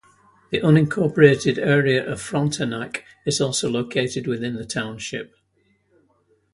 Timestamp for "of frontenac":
2.03-3.05